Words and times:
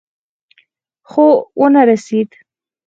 خو 1.09 1.25
ونه 1.59 1.81
رسېد. 1.89 2.29